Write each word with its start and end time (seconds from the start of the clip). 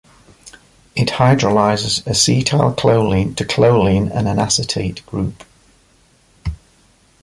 It 0.95 1.09
hydrolyzes 1.09 2.01
acetylcholine 2.07 3.35
to 3.35 3.45
choline 3.45 4.09
and 4.11 4.27
an 4.27 4.39
acetate 4.39 5.05
group. 5.05 5.43